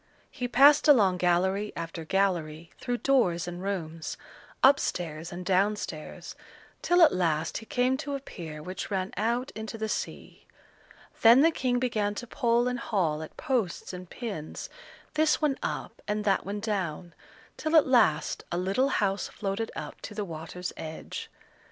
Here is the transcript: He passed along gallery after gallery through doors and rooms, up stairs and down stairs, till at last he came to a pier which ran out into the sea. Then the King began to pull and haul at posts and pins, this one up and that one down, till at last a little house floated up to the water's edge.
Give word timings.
He 0.31 0.47
passed 0.47 0.87
along 0.87 1.17
gallery 1.17 1.71
after 1.75 2.03
gallery 2.05 2.71
through 2.79 2.97
doors 3.05 3.47
and 3.47 3.61
rooms, 3.61 4.17
up 4.63 4.79
stairs 4.79 5.31
and 5.31 5.45
down 5.45 5.75
stairs, 5.75 6.35
till 6.81 7.03
at 7.03 7.13
last 7.13 7.59
he 7.59 7.67
came 7.67 7.97
to 7.97 8.15
a 8.15 8.19
pier 8.19 8.63
which 8.63 8.89
ran 8.89 9.13
out 9.15 9.51
into 9.51 9.77
the 9.77 9.87
sea. 9.87 10.47
Then 11.21 11.41
the 11.41 11.51
King 11.51 11.77
began 11.77 12.15
to 12.15 12.25
pull 12.25 12.67
and 12.67 12.79
haul 12.79 13.21
at 13.21 13.37
posts 13.37 13.93
and 13.93 14.09
pins, 14.09 14.71
this 15.13 15.39
one 15.39 15.59
up 15.61 16.01
and 16.07 16.23
that 16.25 16.47
one 16.47 16.61
down, 16.61 17.13
till 17.55 17.75
at 17.75 17.85
last 17.85 18.43
a 18.51 18.57
little 18.57 18.89
house 18.89 19.27
floated 19.27 19.71
up 19.75 20.01
to 20.01 20.15
the 20.15 20.25
water's 20.25 20.73
edge. 20.77 21.29